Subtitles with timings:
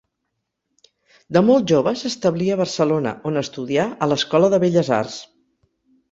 [1.35, 5.19] De molt jove s'establí a Barcelona, on estudià a l'Escola de Belles Arts.